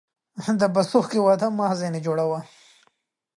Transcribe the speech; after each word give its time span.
د 0.59 0.61
بسوگى 0.73 1.19
واده 1.23 1.47
مه 1.57 1.67
ځيني 1.79 1.99
جوړوه. 2.05 2.39